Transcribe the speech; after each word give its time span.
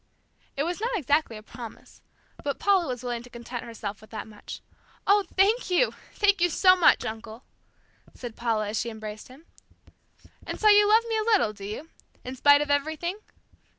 It 0.57 0.63
was 0.63 0.81
not 0.81 0.97
exactly 0.97 1.37
a 1.37 1.43
promise, 1.43 2.01
but 2.43 2.57
Paula 2.57 2.87
was 2.87 3.03
willing 3.03 3.21
to 3.21 3.29
content 3.29 3.63
herself 3.65 4.01
with 4.01 4.09
that 4.09 4.25
much. 4.25 4.63
"Oh, 5.05 5.25
thank 5.37 5.69
you, 5.69 5.93
thank 6.15 6.41
you 6.41 6.49
so 6.49 6.75
much, 6.75 7.05
uncle," 7.05 7.43
said 8.15 8.35
Paula 8.35 8.69
as 8.69 8.79
she 8.81 8.89
embraced 8.89 9.27
him. 9.27 9.45
"And 10.43 10.59
so 10.59 10.69
you 10.69 10.89
love 10.89 11.03
me 11.07 11.17
a 11.19 11.29
little, 11.37 11.53
do 11.53 11.65
you? 11.65 11.89
In 12.25 12.35
spite 12.35 12.61
of 12.61 12.71
everything?" 12.71 13.19